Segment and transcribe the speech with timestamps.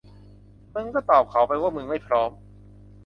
[0.73, 2.31] มึงก็ตอบเขาไปว่ามึงไม่พร้อม